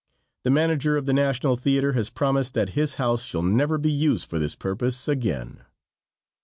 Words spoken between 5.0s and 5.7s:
again.